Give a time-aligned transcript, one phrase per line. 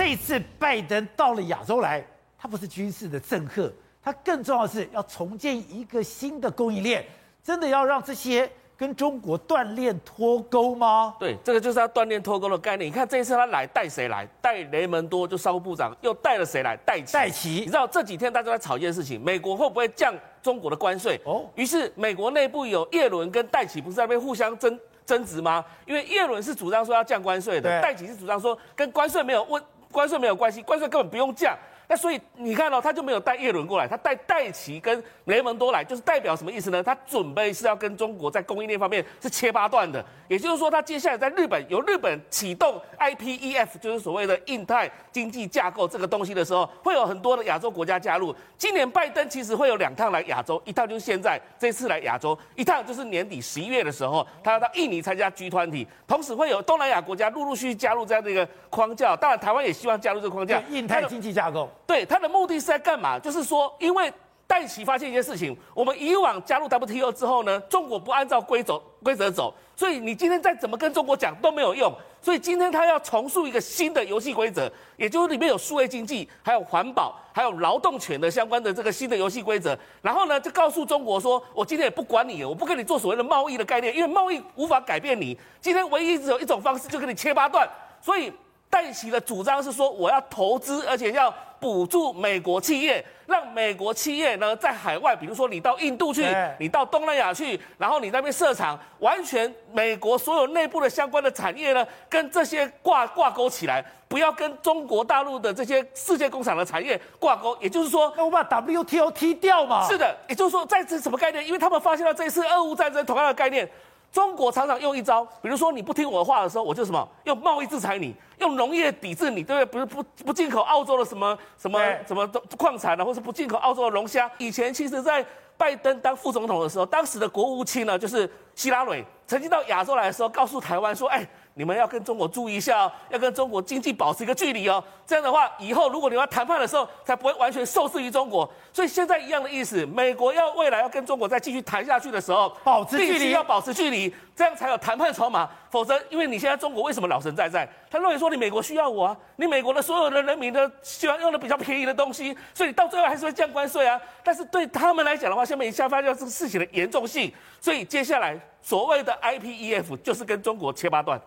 [0.00, 2.02] 这一次拜登到了亚洲来，
[2.38, 3.70] 他不是军事的政客，
[4.02, 7.04] 他更重要的是要重建一个新的供应链，
[7.44, 8.50] 真的要让这些。
[8.78, 11.14] 跟中国锻炼脱钩吗？
[11.20, 12.88] 对，这个就是要锻炼脱钩的概念。
[12.88, 14.26] 你看这一次他来带谁来？
[14.40, 16.74] 带雷蒙多，就商务部长，又带了谁来？
[16.78, 17.12] 戴琪。
[17.12, 21.20] 戴奇，你知道这几天大家都在吵一件事情，美国会不会降中国的关税？
[21.26, 25.62] 哦，于是美国内部有叶伦跟戴奇不是在那边互相争争执吗？
[25.84, 31.56] 因为叶伦是主张说要降关税的，戴奇是主张说跟关税没有问关税没有关系，关税根本不用降。
[31.90, 36.80] 那所以你看到、哦、他就没有带叶伦过来，他带戴琪跟雷蒙多来，就是代表什么意思呢？
[36.80, 48.32] 他准备是要跟中国在供应链方面是切八段的，也就是说，他接下来在日本由日本启动 IPEF，就是所谓的印太经济架构这个东西的时候，会有很多的亚洲国家加入。
[48.56, 59.16] 今年拜登其实会有两趟来亚洲，一趟就是现在这次来亚洲，一趟就是年底十一月的时候，他要到印尼参加 G 团体同时会有东南亚国家陆陆续续加入这样的一个框架。
[59.16, 61.68] 当然，台湾也希望加入这个框架，印太经济架构。
[61.90, 63.18] 对，他的目的是在干嘛？
[63.18, 64.12] 就是说，因为
[64.46, 71.92] 戴琪发现一件事情，我们以往加入 WTO 之后呢，中国不按照规则规则走，所以你今天再怎么跟中国讲都没有用。
[72.22, 79.76] 所以今天他要重塑一个新的游戏规则，也就是里面有数位经济、还有环保、还有劳动权的相关的这个新的游戏规则。
[80.00, 85.36] 然后呢，就告诉中国说，我今天也不管你，我不跟你做所谓的贸易的概念，因为贸易无法改变你。
[85.60, 87.68] 今天唯一只有一种方式，就跟你切八段。
[88.00, 88.32] 所以。
[88.72, 96.26] 戴琪的主张是说，我要投资，而且要补助美国企业，让美国企业呢在海外，比如说你到印度去，
[96.58, 107.56] 你到东南亚去，然后你那边设厂，完全美国所有内部的相关的产业呢，跟这些挂挂钩起来，不要跟中国大陆的这些世界工厂的产业挂钩。
[107.60, 109.86] 也就是说，那我把 WTO 踢掉嘛？
[109.86, 111.46] 是的，也就是说，在这什么概念？
[111.46, 113.68] 因为他们发现了这一次俄乌战争同样的概念。
[114.12, 119.66] 中国常常用一招，比如说你不听我的话的时候，我就什么用贸易制裁你，用农业抵制你，对不对？
[119.66, 122.26] 不是不不进口澳洲的什么什么什么
[122.58, 124.30] 矿产啊，或是不进口澳洲的龙虾。
[124.38, 125.24] 以前其实，在
[125.56, 131.26] 拜登当副总统的时候，当时的国务卿呢，就是希拉蕊，曾经到亚洲来的时候，告诉台湾说，哎。
[131.54, 134.82] 你们要跟中国注意一下哦，要跟中国经济保持一个距离哦。
[135.04, 138.50] 这样的话，以后如果你要谈判的时候，才不会完全受制于中国。
[138.72, 145.50] 所以现在一样的意思，美国要未来要跟中国再继续谈下去的时候，保持距离，要保持距离，这样才有谈判筹码。
[145.70, 147.68] 否则，因为你现在中国为什么老神在在？
[147.90, 154.00] 他认为说你美国需要我啊，你美国的所有的人民都喜欢用的比较便宜的东西，所以到最后还是会降关税啊。
[154.22, 161.20] 但是对他们来讲的话，下面一下发现这个事情的严重性，所以接下来所谓的 IPEF 就是跟中国切八段。